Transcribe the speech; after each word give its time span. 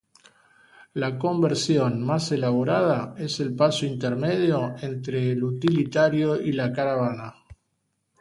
La 0.95 1.19
conversión 1.19 2.01
más 2.01 2.31
elaborada 2.31 3.13
es 3.19 3.39
el 3.39 3.55
paso 3.55 3.85
intermedio 3.85 4.73
entre 4.81 5.29
el 5.33 5.43
utilitario 5.43 6.41
y 6.41 6.53
la 6.53 6.73
caravana. 6.73 7.35